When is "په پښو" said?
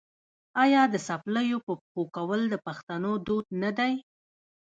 1.65-2.03